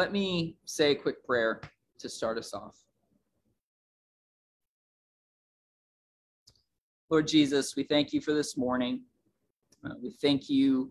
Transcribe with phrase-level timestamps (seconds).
[0.00, 1.60] let me say a quick prayer
[1.98, 2.74] to start us off.
[7.10, 9.02] Lord Jesus, we thank you for this morning.
[9.84, 10.90] Uh, we thank you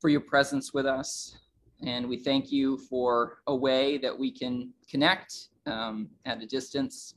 [0.00, 1.38] for your presence with us.
[1.86, 7.14] And we thank you for a way that we can connect um, at a distance.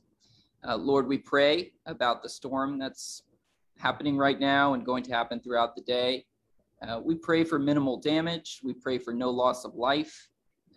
[0.62, 3.24] Uh, Lord, we pray about the storm that's
[3.76, 6.26] happening right now and going to happen throughout the day.
[6.80, 8.60] Uh, we pray for minimal damage.
[8.62, 10.28] We pray for no loss of life.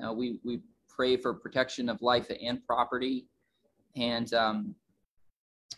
[0.04, 3.26] Uh, we, we pray for protection of life and property.
[3.96, 4.76] And um,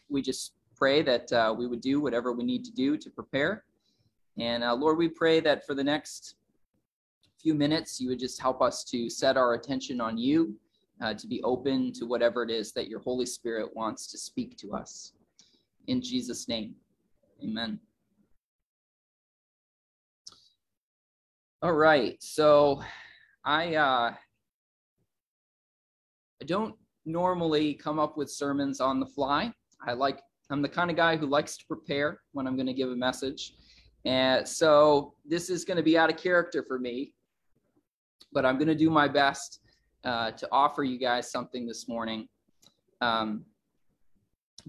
[0.10, 3.64] we just pray that uh, we would do whatever we need to do to prepare.
[4.38, 6.36] And uh, Lord, we pray that for the next
[7.42, 10.56] few minutes, you would just help us to set our attention on you,
[11.02, 14.58] uh, to be open to whatever it is that your Holy Spirit wants to speak
[14.58, 15.14] to us.
[15.88, 16.76] In Jesus' name,
[17.44, 17.80] amen.
[21.62, 22.82] All right, so
[23.46, 24.14] I uh,
[26.42, 26.76] I don't
[27.06, 29.54] normally come up with sermons on the fly.
[29.86, 32.74] I like I'm the kind of guy who likes to prepare when I'm going to
[32.74, 33.54] give a message.
[34.06, 37.14] And so this is going to be out of character for me
[38.34, 39.60] but I'm going to do my best
[40.04, 42.28] uh, to offer you guys something this morning.
[43.00, 43.46] Um,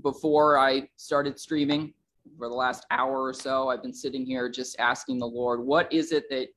[0.02, 1.94] before I started streaming
[2.38, 5.92] for the last hour or so, I've been sitting here just asking the Lord, what
[5.92, 6.48] is it that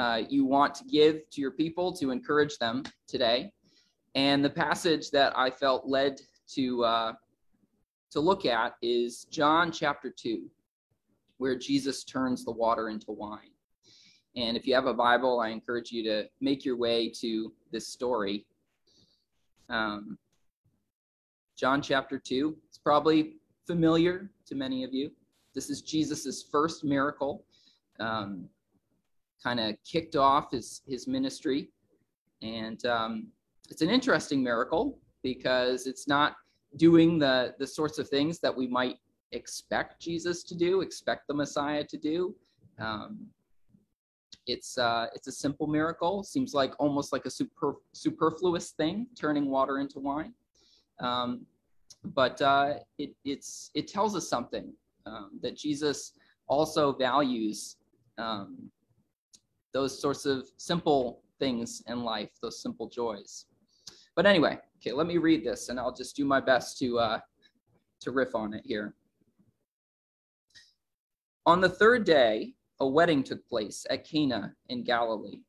[0.00, 3.52] uh, you want to give to your people to encourage them today?
[4.14, 6.20] And the passage that I felt led
[6.54, 7.12] to uh,
[8.10, 10.50] to look at is John chapter two,
[11.38, 13.52] where Jesus turns the water into wine.
[14.36, 17.88] And if you have a Bible, I encourage you to make your way to this
[17.88, 18.46] story.
[19.68, 20.18] Um,
[21.56, 22.56] John chapter 2.
[22.68, 23.34] It's probably
[23.66, 25.10] familiar to many of you.
[25.54, 27.44] This is Jesus's first miracle,
[27.98, 28.48] um,
[29.42, 31.70] kind of kicked off his, his ministry.
[32.42, 33.28] And um,
[33.70, 36.36] it's an interesting miracle because it's not
[36.76, 38.96] doing the, the sorts of things that we might
[39.32, 42.34] expect Jesus to do, expect the Messiah to do.
[42.78, 43.26] Um,
[44.46, 46.22] it's uh, it's a simple miracle.
[46.22, 50.32] Seems like almost like a super, superfluous thing, turning water into wine.
[50.98, 51.46] Um,
[52.04, 54.72] but uh, it it's it tells us something
[55.06, 56.12] um, that Jesus
[56.48, 57.76] also values
[58.18, 58.70] um,
[59.72, 63.46] those sorts of simple things in life, those simple joys.
[64.16, 67.20] But anyway, okay, let me read this, and I'll just do my best to uh,
[68.00, 68.94] to riff on it here.
[71.46, 75.40] On the third day, a wedding took place at Cana in Galilee.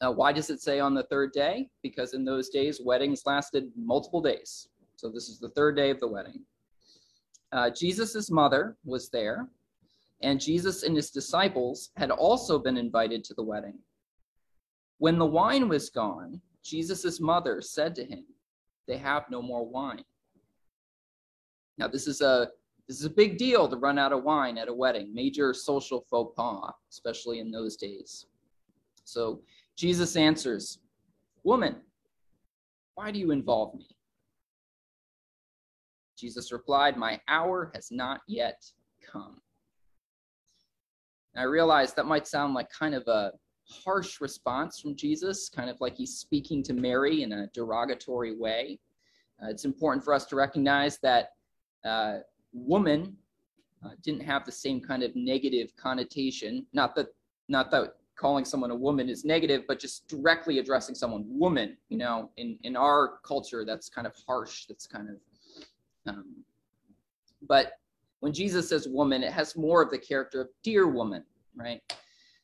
[0.00, 1.68] Uh, why does it say on the third day?
[1.82, 4.68] Because in those days, weddings lasted multiple days.
[4.96, 6.40] So this is the third day of the wedding.
[7.52, 9.48] Uh, Jesus' mother was there,
[10.24, 13.78] and Jesus and his disciples had also been invited to the wedding.
[14.98, 18.24] When the wine was gone, Jesus' mother said to him,
[18.88, 20.04] They have no more wine.
[21.76, 22.48] Now, this is a
[22.88, 26.04] this is a big deal to run out of wine at a wedding, major social
[26.10, 28.26] faux pas, especially in those days.
[29.04, 29.40] So
[29.76, 30.78] Jesus answers,
[31.44, 31.76] Woman,
[32.94, 33.88] why do you involve me?
[36.18, 38.64] Jesus replied, My hour has not yet
[39.10, 39.40] come.
[41.34, 43.32] And I realize that might sound like kind of a
[43.68, 48.78] harsh response from Jesus, kind of like he's speaking to Mary in a derogatory way.
[49.42, 51.30] Uh, it's important for us to recognize that
[51.84, 52.18] uh,
[52.52, 53.16] woman
[53.84, 56.66] uh, didn't have the same kind of negative connotation.
[56.72, 57.08] Not that
[57.48, 61.76] not that calling someone a woman is negative, but just directly addressing someone woman.
[61.88, 64.66] You know, in in our culture, that's kind of harsh.
[64.66, 65.16] That's kind of.
[66.06, 66.44] Um,
[67.46, 67.72] but
[68.24, 71.22] when Jesus says woman, it has more of the character of dear woman,
[71.54, 71.82] right?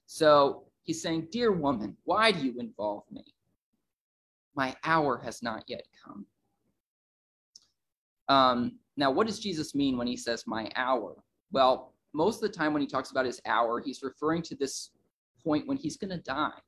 [0.04, 3.24] So he's saying, Dear woman, why do you involve me?
[4.54, 6.26] My hour has not yet come.
[8.28, 11.16] Um, now, what does Jesus mean when he says my hour?
[11.50, 14.90] Well, most of the time when he talks about his hour, he's referring to this
[15.42, 16.60] point when he's going to die.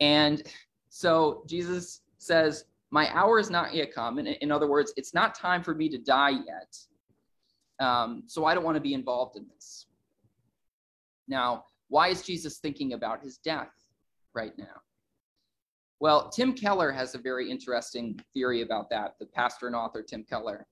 [0.00, 0.42] And
[0.88, 4.18] so Jesus says, My hour is not yet come.
[4.18, 6.76] In, in other words, it's not time for me to die yet.
[7.80, 9.86] Um, so I don't want to be involved in this.
[11.28, 13.72] Now, why is Jesus thinking about his death
[14.34, 14.82] right now?
[16.00, 20.24] Well, Tim Keller has a very interesting theory about that, the pastor and author Tim
[20.24, 20.66] Keller.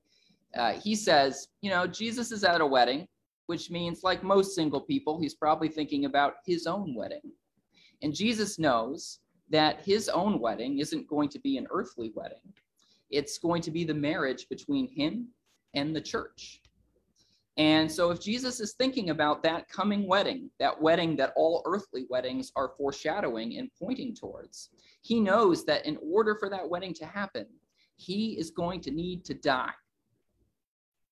[0.57, 3.07] Uh, he says, you know, Jesus is at a wedding,
[3.47, 7.33] which means, like most single people, he's probably thinking about his own wedding.
[8.03, 9.19] And Jesus knows
[9.51, 12.53] that his own wedding isn't going to be an earthly wedding,
[13.11, 15.29] it's going to be the marriage between him
[15.75, 16.61] and the church.
[17.59, 22.05] And so, if Jesus is thinking about that coming wedding, that wedding that all earthly
[22.11, 24.71] weddings are foreshadowing and pointing towards,
[25.01, 27.47] he knows that in order for that wedding to happen,
[27.97, 29.73] he is going to need to die.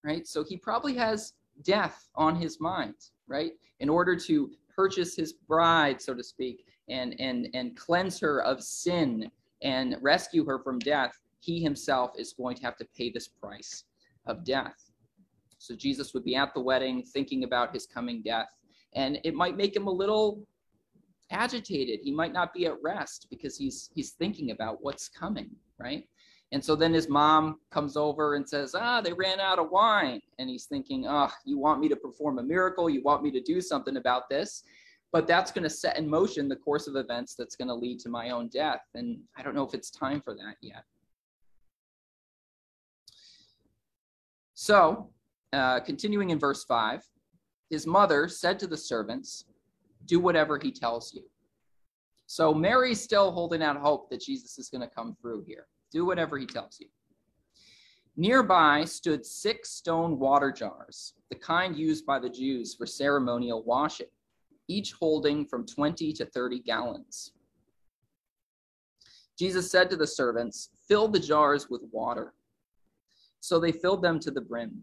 [0.03, 0.27] Right?
[0.27, 1.33] So, he probably has
[1.63, 2.95] death on his mind,
[3.27, 3.53] right?
[3.81, 8.63] In order to purchase his bride, so to speak, and, and, and cleanse her of
[8.63, 9.31] sin
[9.63, 13.85] and rescue her from death, he himself is going to have to pay this price
[14.27, 14.91] of death.
[15.65, 18.51] So Jesus would be at the wedding thinking about his coming death,
[18.95, 20.47] and it might make him a little
[21.31, 22.01] agitated.
[22.03, 26.07] He might not be at rest because he's he's thinking about what's coming, right?
[26.53, 30.21] And so then his mom comes over and says, "Ah, they ran out of wine."
[30.39, 32.91] And he's thinking, "Oh, you want me to perform a miracle?
[32.91, 34.65] You want me to do something about this?"
[35.13, 38.01] But that's going to set in motion the course of events that's going to lead
[38.01, 40.85] to my own death, and I don't know if it's time for that yet.
[44.53, 45.14] So
[45.55, 47.03] uh, continuing in verse 5,
[47.71, 49.45] his mother said to the servants,
[50.07, 51.23] Do whatever he tells you.
[52.27, 55.67] So Mary's still holding out hope that Jesus is going to come through here.
[55.93, 56.89] Do whatever he tells you.
[58.17, 64.07] Nearby stood six stone water jars, the kind used by the Jews for ceremonial washing,
[64.69, 67.33] each holding from 20 to 30 gallons.
[69.39, 72.35] Jesus said to the servants, Fill the jars with water.
[73.41, 74.83] So they filled them to the brim.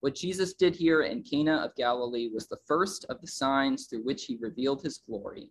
[0.00, 4.04] What Jesus did here in Cana of Galilee was the first of the signs through
[4.04, 5.50] which he revealed his glory,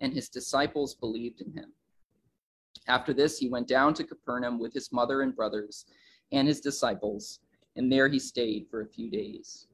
[0.00, 1.72] and his disciples believed in him.
[2.88, 5.86] After this, he went down to Capernaum with his mother and brothers
[6.32, 7.40] and his disciples,
[7.76, 9.68] and there he stayed for a few days.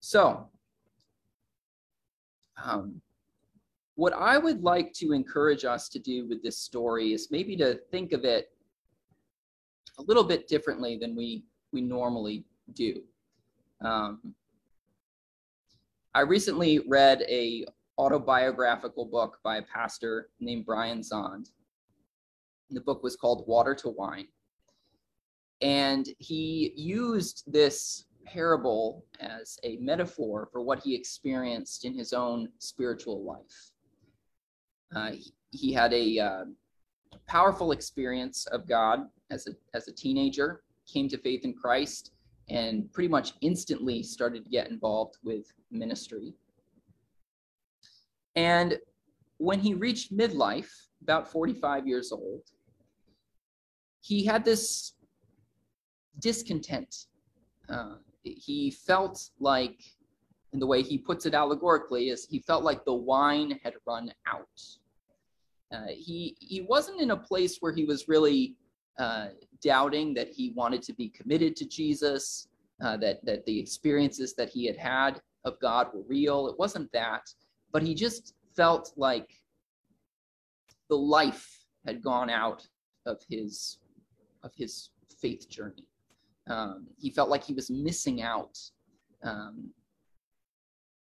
[0.00, 0.48] So,
[2.62, 3.00] um,
[3.96, 7.78] what I would like to encourage us to do with this story is maybe to
[7.90, 8.48] think of it
[9.98, 12.44] a little bit differently than we we normally
[12.74, 13.02] do.
[13.80, 14.34] Um,
[16.14, 17.66] I recently read a
[17.98, 21.50] autobiographical book by a pastor named Brian Zahnd.
[22.70, 24.28] The book was called Water to Wine.
[25.60, 32.48] And he used this parable as a metaphor for what he experienced in his own
[32.58, 33.72] spiritual life.
[34.94, 35.12] Uh,
[35.50, 36.44] he, had a uh,
[37.26, 42.12] powerful experience of God as a, as a teenager, came to faith in Christ,
[42.48, 46.34] and pretty much instantly started to get involved with ministry.
[48.36, 48.78] And
[49.38, 50.70] when he reached midlife,
[51.02, 52.42] about 45 years old,
[54.00, 54.94] he had this
[56.18, 57.06] discontent.
[57.68, 59.82] Uh, he felt like,
[60.52, 64.12] and the way he puts it allegorically, is he felt like the wine had run
[64.26, 64.60] out.
[65.74, 68.54] Uh, he he wasn't in a place where he was really
[68.98, 69.28] uh,
[69.62, 72.48] doubting that he wanted to be committed to Jesus,
[72.84, 76.48] uh, that that the experiences that he had had of God were real.
[76.48, 77.22] It wasn't that,
[77.72, 79.30] but he just felt like
[80.88, 82.66] the life had gone out
[83.06, 83.78] of his
[84.42, 84.90] of his
[85.20, 85.88] faith journey.
[86.48, 88.58] Um, he felt like he was missing out,
[89.22, 89.70] um,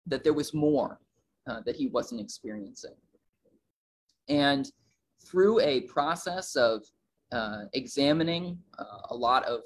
[0.06, 0.99] that there was more
[1.46, 2.94] uh, that he wasn't experiencing.
[4.28, 4.71] And
[5.25, 6.85] through a process of
[7.33, 9.61] uh, examining uh, a lot of,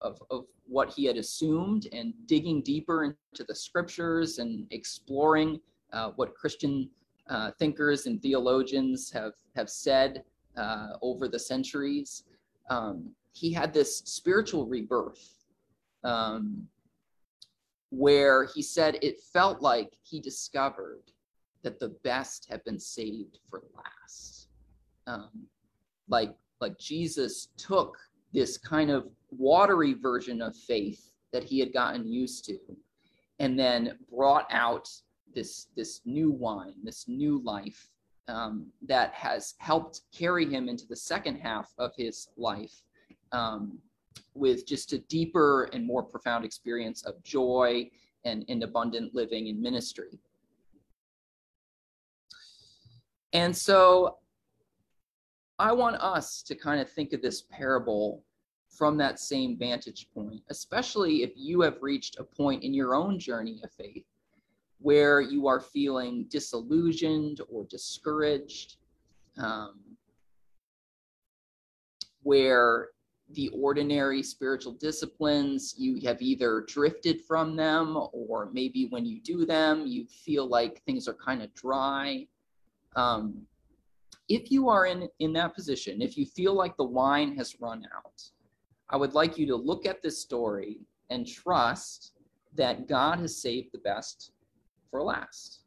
[0.00, 5.60] of, of what he had assumed and digging deeper into the scriptures and exploring
[5.92, 6.90] uh, what Christian
[7.28, 10.22] uh, thinkers and theologians have, have said
[10.56, 12.24] uh, over the centuries,
[12.70, 15.44] um, he had this spiritual rebirth
[16.04, 16.66] um,
[17.90, 21.02] where he said it felt like he discovered
[21.62, 24.48] that the best have been saved for last.
[25.06, 25.46] Um,
[26.08, 27.96] like like Jesus took
[28.32, 32.58] this kind of watery version of faith that he had gotten used to,
[33.38, 34.88] and then brought out
[35.34, 37.88] this this new wine, this new life
[38.28, 42.82] um, that has helped carry him into the second half of his life
[43.32, 43.78] um,
[44.34, 47.88] with just a deeper and more profound experience of joy
[48.24, 50.18] and, and abundant living in ministry.
[53.36, 54.16] And so
[55.58, 58.24] I want us to kind of think of this parable
[58.70, 63.18] from that same vantage point, especially if you have reached a point in your own
[63.18, 64.06] journey of faith
[64.78, 68.76] where you are feeling disillusioned or discouraged,
[69.36, 69.80] um,
[72.22, 72.88] where
[73.32, 79.44] the ordinary spiritual disciplines, you have either drifted from them, or maybe when you do
[79.44, 82.26] them, you feel like things are kind of dry.
[82.96, 83.42] Um,
[84.28, 87.86] if you are in, in that position, if you feel like the wine has run
[87.94, 88.22] out,
[88.90, 92.12] I would like you to look at this story and trust
[92.56, 94.32] that God has saved the best
[94.90, 95.62] for last.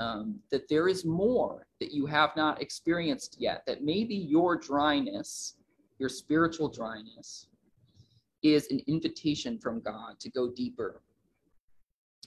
[0.00, 5.56] Um, that there is more that you have not experienced yet, that maybe your dryness,
[5.98, 7.48] your spiritual dryness,
[8.44, 11.02] is an invitation from God to go deeper,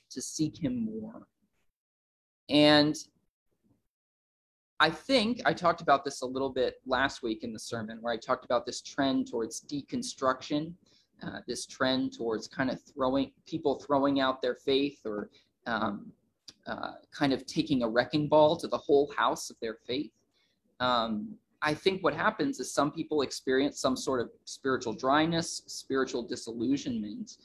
[0.10, 1.28] to seek Him more.
[2.50, 2.98] And
[4.82, 8.12] I think I talked about this a little bit last week in the sermon, where
[8.12, 10.74] I talked about this trend towards deconstruction,
[11.22, 15.30] uh, this trend towards kind of throwing people throwing out their faith or
[15.68, 16.12] um,
[16.66, 20.14] uh, kind of taking a wrecking ball to the whole house of their faith.
[20.80, 26.24] Um, I think what happens is some people experience some sort of spiritual dryness, spiritual
[26.24, 27.38] disillusionment,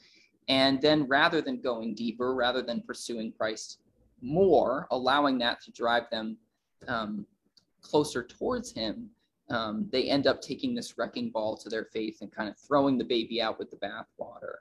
[0.49, 3.77] and then rather than going deeper, rather than pursuing Christ
[4.23, 6.37] more, allowing that to drive them
[6.87, 7.25] um,
[7.81, 9.09] closer towards him,
[9.49, 12.97] um, they end up taking this wrecking ball to their faith and kind of throwing
[12.97, 14.55] the baby out with the bathwater.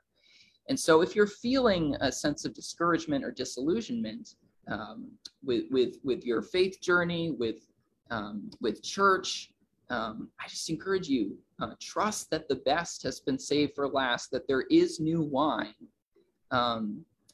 [0.68, 4.34] And so, if you're feeling a sense of discouragement or disillusionment
[4.68, 5.10] um,
[5.44, 7.68] with, with, with your faith journey, with,
[8.10, 9.52] um, with church,
[9.90, 14.30] um, I just encourage you uh, trust that the best has been saved for last,
[14.32, 15.74] that there is new wine.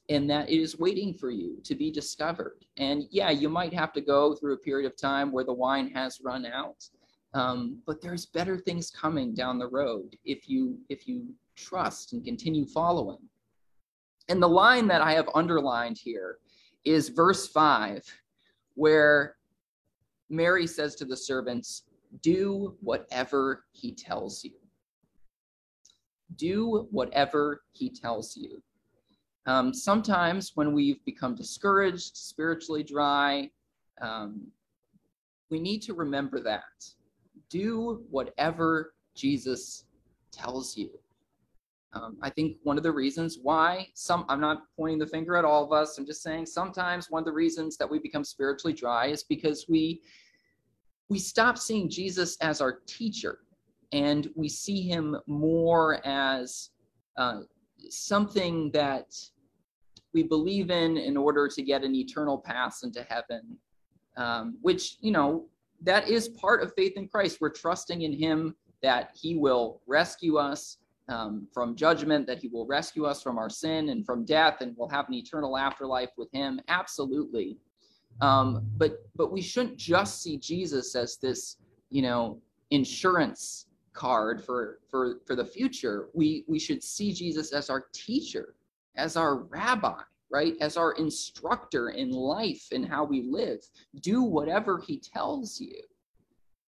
[0.09, 2.65] And that it is waiting for you to be discovered.
[2.77, 5.89] And yeah, you might have to go through a period of time where the wine
[5.91, 6.85] has run out,
[7.35, 12.25] um, but there's better things coming down the road if you if you trust and
[12.25, 13.19] continue following.
[14.29, 16.39] And the line that I have underlined here
[16.85, 18.03] is verse five,
[18.75, 19.37] where
[20.29, 21.85] Mary says to the servants,
[22.23, 24.53] "Do whatever he tells you."
[26.37, 28.63] Do whatever he tells you.
[29.47, 33.51] Um, sometimes when we've become discouraged, spiritually dry,
[34.01, 34.47] um,
[35.51, 36.63] we need to remember that.
[37.51, 39.85] Do whatever Jesus
[40.31, 40.91] tells you.
[41.95, 45.45] Um, I think one of the reasons why some, I'm not pointing the finger at
[45.45, 48.73] all of us, I'm just saying sometimes one of the reasons that we become spiritually
[48.73, 50.01] dry is because we,
[51.11, 53.41] we stop seeing Jesus as our teacher
[53.93, 56.71] and we see him more as
[57.19, 57.41] uh,
[57.91, 59.15] something that
[60.13, 63.57] we believe in in order to get an eternal pass into heaven,
[64.17, 65.47] um, which, you know,
[65.83, 67.39] that is part of faith in Christ.
[67.41, 72.67] We're trusting in Him that He will rescue us um, from judgment, that He will
[72.67, 76.31] rescue us from our sin and from death, and we'll have an eternal afterlife with
[76.33, 76.61] Him.
[76.69, 77.59] Absolutely.
[78.21, 81.57] Um, but but we shouldn't just see Jesus as this,
[81.91, 87.69] you know, insurance card for for for the future we we should see jesus as
[87.69, 88.55] our teacher
[88.97, 90.01] as our rabbi
[90.33, 90.55] right?
[90.63, 93.61] As our instructor in life and how we live.
[94.01, 95.79] Do whatever he tells you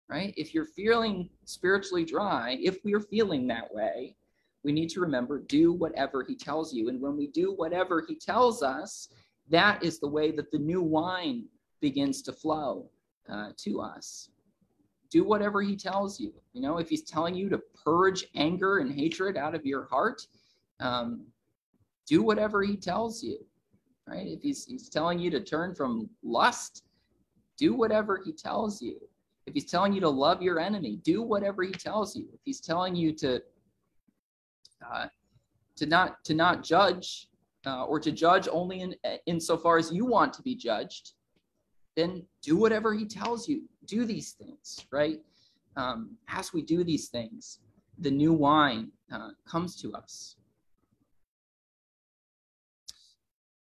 [0.10, 0.34] right?
[0.36, 4.16] If you're feeling spiritually dry if we're feeling that way
[4.64, 6.90] we need to remember do whatever he tells you.
[6.90, 9.10] And when we do whatever he tells us
[9.50, 11.46] that is the way that the new wine
[11.82, 12.90] begins to flow
[13.30, 14.31] uh, to us
[15.12, 16.34] do whatever he tells you.
[16.54, 20.26] You know, if he's telling you to purge anger and hatred out of your heart,
[20.80, 21.26] um,
[22.08, 23.38] do whatever he tells you.
[24.08, 24.28] Right?
[24.28, 26.86] If he's he's telling you to turn from lust,
[27.58, 29.00] do whatever he tells you.
[29.46, 32.28] If he's telling you to love your enemy, do whatever he tells you.
[32.34, 33.42] If he's telling you to
[34.90, 35.08] uh,
[35.76, 37.28] to not to not judge
[37.66, 41.14] uh, or to judge only in insofar as you want to be judged,
[41.96, 43.64] then do whatever he tells you.
[43.86, 45.20] Do these things, right?
[45.76, 47.60] Um, as we do these things,
[48.00, 50.36] the new wine uh, comes to us.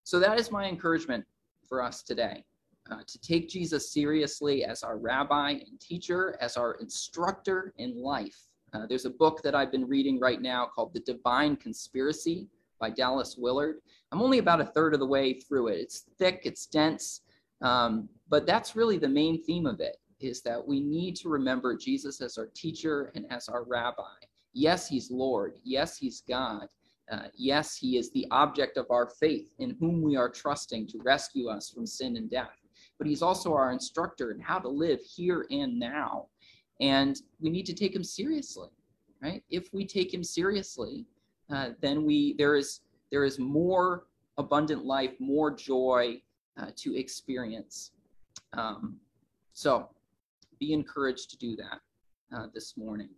[0.04, 1.26] So that is my encouragement
[1.68, 2.44] for us today.
[2.92, 8.38] Uh, to take Jesus seriously as our rabbi and teacher, as our instructor in life.
[8.74, 12.48] Uh, there's a book that I've been reading right now called The Divine Conspiracy
[12.80, 13.78] by Dallas Willard.
[14.12, 15.80] I'm only about a third of the way through it.
[15.80, 17.22] It's thick, it's dense,
[17.62, 21.76] um, but that's really the main theme of it is that we need to remember
[21.78, 24.04] Jesus as our teacher and as our rabbi.
[24.54, 25.58] Yes, he's Lord.
[25.64, 26.68] Yes, he's God.
[27.12, 31.00] Uh, yes, he is the object of our faith in whom we are trusting to
[31.04, 32.58] rescue us from sin and death.
[32.98, 36.28] But he's also our instructor in how to live here and now.
[36.82, 38.70] and we need to take him seriously,
[39.22, 39.44] right?
[39.50, 41.06] If we take him seriously,
[41.50, 42.82] uh, then we there is
[43.12, 44.06] there is more
[44.38, 46.22] abundant life, more joy
[46.58, 47.92] uh, to experience.
[48.54, 48.98] Um,
[49.54, 49.90] so
[50.60, 51.80] be encouraged to do that
[52.36, 53.10] uh, this morning.